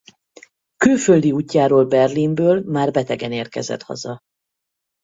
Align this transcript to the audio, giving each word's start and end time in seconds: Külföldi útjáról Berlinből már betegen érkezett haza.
Külföldi 0.77 1.31
útjáról 1.31 1.85
Berlinből 1.85 2.61
már 2.65 2.91
betegen 2.91 3.31
érkezett 3.31 3.81
haza. 3.81 4.19